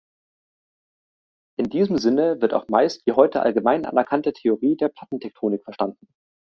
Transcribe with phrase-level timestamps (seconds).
[1.59, 6.07] In diesem Sinne wird auch meist die heute allgemein anerkannte Theorie der Plattentektonik verstanden.